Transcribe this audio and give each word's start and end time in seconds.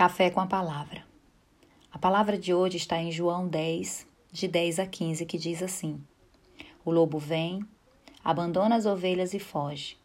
Café 0.00 0.30
com 0.30 0.40
a 0.40 0.46
palavra. 0.46 1.04
A 1.92 1.98
palavra 1.98 2.38
de 2.38 2.54
hoje 2.54 2.78
está 2.78 2.96
em 3.02 3.12
João 3.12 3.46
10, 3.46 4.06
de 4.32 4.48
10 4.48 4.78
a 4.78 4.86
15, 4.86 5.26
que 5.26 5.36
diz 5.36 5.62
assim: 5.62 6.02
O 6.82 6.90
lobo 6.90 7.18
vem, 7.18 7.62
abandona 8.24 8.76
as 8.76 8.86
ovelhas 8.86 9.34
e 9.34 9.38
foge. 9.38 9.98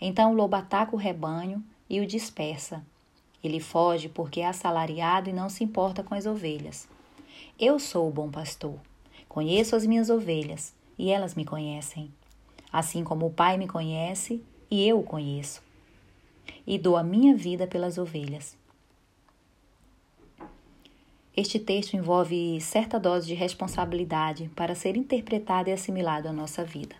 Então 0.00 0.32
o 0.32 0.34
lobo 0.34 0.56
ataca 0.56 0.96
o 0.96 0.98
rebanho 0.98 1.62
e 1.88 2.00
o 2.00 2.06
dispersa. 2.08 2.84
Ele 3.40 3.60
foge 3.60 4.08
porque 4.08 4.40
é 4.40 4.48
assalariado 4.48 5.30
e 5.30 5.32
não 5.32 5.48
se 5.48 5.62
importa 5.62 6.02
com 6.02 6.16
as 6.16 6.26
ovelhas. 6.26 6.88
Eu 7.56 7.78
sou 7.78 8.08
o 8.08 8.12
bom 8.12 8.28
pastor. 8.28 8.74
Conheço 9.28 9.76
as 9.76 9.86
minhas 9.86 10.10
ovelhas 10.10 10.74
e 10.98 11.12
elas 11.12 11.36
me 11.36 11.44
conhecem. 11.44 12.12
Assim 12.72 13.04
como 13.04 13.26
o 13.26 13.32
Pai 13.32 13.56
me 13.56 13.68
conhece 13.68 14.42
e 14.68 14.84
eu 14.88 14.98
o 14.98 15.04
conheço. 15.04 15.62
E 16.66 16.76
dou 16.76 16.96
a 16.96 17.04
minha 17.04 17.36
vida 17.36 17.64
pelas 17.64 17.96
ovelhas. 17.96 18.56
Este 21.36 21.58
texto 21.58 21.92
envolve 21.92 22.58
certa 22.62 22.98
dose 22.98 23.26
de 23.26 23.34
responsabilidade 23.34 24.50
para 24.56 24.74
ser 24.74 24.96
interpretado 24.96 25.68
e 25.68 25.72
assimilado 25.72 26.28
à 26.28 26.32
nossa 26.32 26.64
vida. 26.64 26.96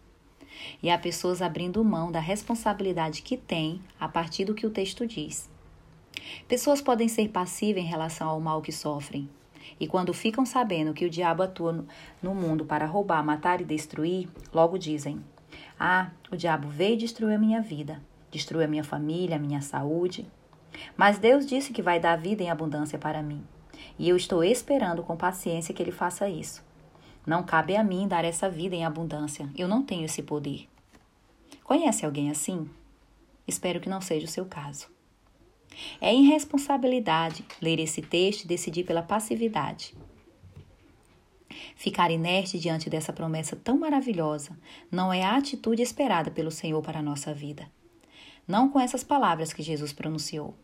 E 0.82 0.90
há 0.90 0.98
pessoas 0.98 1.40
abrindo 1.40 1.82
mão 1.82 2.12
da 2.12 2.20
responsabilidade 2.20 3.22
que 3.22 3.38
têm 3.38 3.80
a 3.98 4.06
partir 4.06 4.44
do 4.44 4.54
que 4.54 4.66
o 4.66 4.70
texto 4.70 5.06
diz. 5.06 5.48
Pessoas 6.46 6.82
podem 6.82 7.08
ser 7.08 7.30
passivas 7.30 7.82
em 7.82 7.86
relação 7.86 8.28
ao 8.28 8.38
mal 8.38 8.60
que 8.60 8.72
sofrem, 8.72 9.26
e 9.80 9.86
quando 9.86 10.12
ficam 10.12 10.44
sabendo 10.44 10.92
que 10.92 11.06
o 11.06 11.10
diabo 11.10 11.42
atua 11.42 11.86
no 12.22 12.34
mundo 12.34 12.66
para 12.66 12.84
roubar, 12.84 13.24
matar 13.24 13.62
e 13.62 13.64
destruir, 13.64 14.28
logo 14.52 14.78
dizem: 14.78 15.18
Ah, 15.80 16.10
o 16.30 16.36
diabo 16.36 16.68
veio 16.68 16.92
e 16.92 16.98
destruiu 16.98 17.34
a 17.34 17.38
minha 17.38 17.62
vida, 17.62 18.02
destruiu 18.30 18.66
a 18.66 18.68
minha 18.68 18.84
família, 18.84 19.36
a 19.36 19.40
minha 19.40 19.62
saúde. 19.62 20.26
Mas 20.94 21.18
Deus 21.18 21.46
disse 21.46 21.72
que 21.72 21.80
vai 21.80 21.98
dar 21.98 22.16
vida 22.16 22.42
em 22.42 22.50
abundância 22.50 22.98
para 22.98 23.22
mim. 23.22 23.42
E 23.98 24.08
eu 24.08 24.16
estou 24.16 24.44
esperando 24.44 25.02
com 25.02 25.16
paciência 25.16 25.74
que 25.74 25.82
ele 25.82 25.92
faça 25.92 26.28
isso. 26.28 26.64
Não 27.26 27.42
cabe 27.42 27.76
a 27.76 27.82
mim 27.82 28.06
dar 28.06 28.24
essa 28.24 28.48
vida 28.48 28.76
em 28.76 28.84
abundância. 28.84 29.50
Eu 29.56 29.66
não 29.66 29.82
tenho 29.82 30.04
esse 30.04 30.22
poder. 30.22 30.68
Conhece 31.64 32.06
alguém 32.06 32.30
assim? 32.30 32.68
Espero 33.46 33.80
que 33.80 33.88
não 33.88 34.00
seja 34.00 34.26
o 34.26 34.30
seu 34.30 34.44
caso. 34.44 34.88
É 36.00 36.14
irresponsabilidade 36.14 37.44
ler 37.60 37.78
esse 37.80 38.00
texto 38.00 38.44
e 38.44 38.46
decidir 38.46 38.84
pela 38.84 39.02
passividade. 39.02 39.94
Ficar 41.74 42.10
inerte 42.10 42.58
diante 42.58 42.88
dessa 42.88 43.12
promessa 43.12 43.56
tão 43.56 43.78
maravilhosa 43.78 44.56
não 44.90 45.12
é 45.12 45.22
a 45.22 45.36
atitude 45.36 45.82
esperada 45.82 46.30
pelo 46.30 46.50
Senhor 46.50 46.82
para 46.82 47.00
a 47.00 47.02
nossa 47.02 47.32
vida. 47.34 47.70
Não 48.46 48.68
com 48.68 48.78
essas 48.78 49.02
palavras 49.02 49.52
que 49.52 49.62
Jesus 49.62 49.92
pronunciou. 49.92 50.54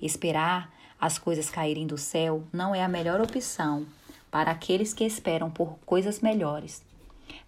Esperar 0.00 0.72
as 1.02 1.18
coisas 1.18 1.50
caírem 1.50 1.84
do 1.84 1.98
céu 1.98 2.44
não 2.52 2.72
é 2.72 2.80
a 2.80 2.88
melhor 2.88 3.20
opção 3.20 3.84
para 4.30 4.52
aqueles 4.52 4.94
que 4.94 5.02
esperam 5.02 5.50
por 5.50 5.76
coisas 5.84 6.20
melhores. 6.20 6.80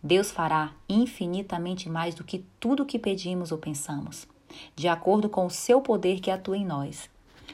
Deus 0.02 0.33
fará 0.33 0.72
infinitamente 0.88 1.88
mais 1.88 2.16
do 2.16 2.25
que 2.25 2.44
tudo 2.58 2.82
o 2.82 2.86
que 2.86 2.98
pedimos 2.98 3.52
ou 3.52 3.58
pensamos, 3.58 4.27
de 4.75 4.88
acordo 4.88 5.28
com 5.28 5.47
o 5.47 5.50
seu 5.50 5.80
poder 5.80 6.19
que 6.19 6.32
atua 6.32 6.58
em 6.58 6.66
nós. 6.66 7.08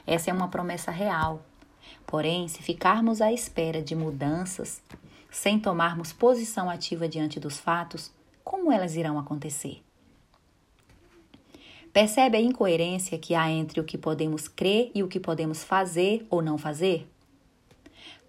Essa 0.07 0.31
é 0.31 0.33
uma 0.33 0.49
promessa 0.49 0.91
real. 0.91 1.43
Porém, 2.07 2.49
se 2.49 2.63
ficarmos 2.63 3.21
à 3.21 3.31
espera 3.31 3.83
de 3.83 3.95
mudanças, 3.95 4.81
sem 5.31 5.61
tomarmos 5.61 6.15
posição 6.15 6.71
ativa 6.71 7.07
diante 7.07 7.39
dos 7.39 7.61
fatos, 7.61 8.11
como 8.43 8.73
elas 8.73 8.97
irão 8.97 9.19
acontecer? 9.19 9.83
Percebe 11.93 12.37
a 12.37 12.41
incoerência 12.41 13.19
que 13.19 13.35
há 13.35 13.51
entre 13.51 13.81
o 13.81 13.85
que 13.85 13.99
podemos 13.99 14.47
crer 14.47 14.93
e 14.95 15.03
o 15.03 15.09
que 15.09 15.19
podemos 15.19 15.65
fazer 15.65 16.25
ou 16.31 16.41
não 16.41 16.57
fazer? 16.57 17.09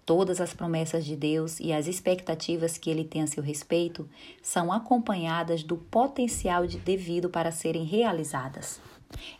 Todas 0.04 0.40
as 0.40 0.52
promessas 0.52 1.04
de 1.04 1.14
Deus 1.14 1.60
e 1.60 1.72
as 1.72 1.86
expectativas 1.86 2.76
que 2.76 2.90
ele 2.90 3.04
tem 3.04 3.22
a 3.22 3.26
seu 3.28 3.42
respeito 3.42 4.08
são 4.42 4.72
acompanhadas 4.72 5.62
do 5.62 5.76
potencial 5.76 6.66
de 6.66 6.76
devido 6.76 7.30
para 7.30 7.52
serem 7.52 7.84
realizadas. 7.84 8.80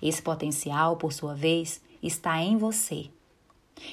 Esse 0.00 0.22
potencial, 0.22 0.96
por 0.96 1.12
sua 1.12 1.34
vez, 1.34 1.82
está 2.00 2.40
em 2.40 2.56
você. 2.56 3.10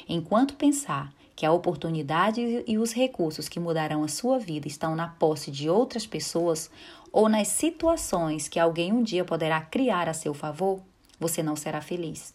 Enquanto 0.07 0.53
pensar 0.53 1.11
que 1.39 1.45
a 1.45 1.53
oportunidade 1.53 2.65
e 2.67 2.77
os 2.77 2.91
recursos 2.91 3.47
que 3.47 3.61
mudarão 3.61 4.03
a 4.03 4.09
sua 4.09 4.37
vida 4.37 4.67
estão 4.67 4.93
na 4.93 5.07
posse 5.07 5.49
de 5.49 5.69
outras 5.69 6.05
pessoas 6.05 6.69
ou 7.13 7.29
nas 7.29 7.47
situações 7.47 8.49
que 8.49 8.59
alguém 8.59 8.91
um 8.91 9.01
dia 9.01 9.23
poderá 9.23 9.61
criar 9.61 10.09
a 10.09 10.13
seu 10.13 10.33
favor, 10.33 10.81
você 11.17 11.41
não 11.41 11.55
será 11.55 11.79
feliz. 11.79 12.33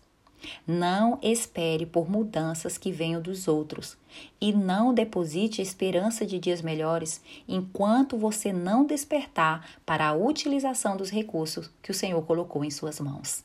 Não 0.66 1.18
espere 1.20 1.84
por 1.84 2.10
mudanças 2.10 2.78
que 2.78 2.90
venham 2.90 3.20
dos 3.20 3.46
outros 3.46 3.94
e 4.40 4.54
não 4.54 4.94
deposite 4.94 5.60
a 5.60 5.64
esperança 5.64 6.24
de 6.24 6.38
dias 6.38 6.62
melhores 6.62 7.20
enquanto 7.46 8.16
você 8.16 8.54
não 8.54 8.86
despertar 8.86 9.68
para 9.84 10.08
a 10.08 10.14
utilização 10.14 10.96
dos 10.96 11.10
recursos 11.10 11.70
que 11.82 11.90
o 11.90 11.94
Senhor 11.94 12.22
colocou 12.22 12.64
em 12.64 12.70
suas 12.70 12.98
mãos. 13.00 13.44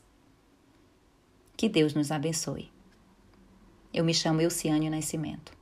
Que 1.54 1.68
Deus 1.68 1.92
nos 1.92 2.10
abençoe. 2.10 2.70
Eu 3.92 4.04
me 4.04 4.14
chamo 4.14 4.40
Elciane 4.40 4.88
Nascimento. 4.88 5.59